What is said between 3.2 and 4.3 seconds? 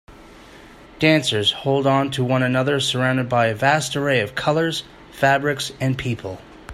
by a vast array